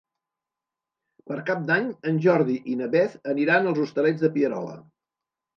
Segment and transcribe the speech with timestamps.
[1.31, 4.75] Per Cap d'Any en Jordi i na Beth aniran als Hostalets de Pierola.